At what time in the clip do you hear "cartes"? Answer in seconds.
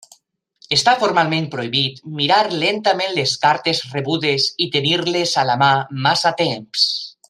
3.45-3.85